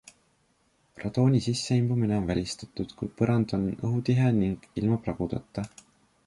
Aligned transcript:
Radooni 1.03 1.41
sisseimbumine 1.47 2.17
on 2.21 2.25
välistatud, 2.31 2.95
kui 3.03 3.11
põrand 3.21 3.55
on 3.59 3.69
õhutihe 3.89 4.33
ning 4.39 4.67
ilma 4.83 4.99
pragudeta. 5.07 5.69